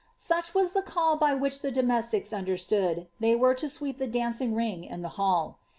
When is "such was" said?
0.17-0.73